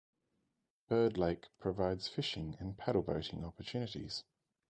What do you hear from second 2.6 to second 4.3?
paddleboating opportunities.